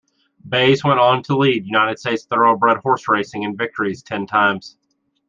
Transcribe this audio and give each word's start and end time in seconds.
Baze 0.49 0.83
went 0.83 0.99
on 0.99 1.21
to 1.21 1.37
lead 1.37 1.63
United 1.67 1.99
States 1.99 2.25
thoroughbred 2.25 2.77
horse 2.77 3.07
racing 3.07 3.43
in 3.43 3.55
victories 3.55 4.01
ten 4.01 4.25
times. 4.25 4.75